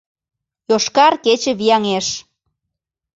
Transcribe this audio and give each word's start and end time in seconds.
«ЙОШКАР 0.69 1.13
КЕЧЕ» 1.25 1.51
ВИЯҤЕШ 1.59 2.07